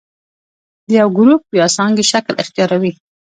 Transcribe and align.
د 0.87 0.89
یو 0.99 1.07
ګروپ 1.17 1.43
یا 1.59 1.67
څانګې 1.75 2.03
شکل 2.11 2.33
اختیاروي. 2.43 2.91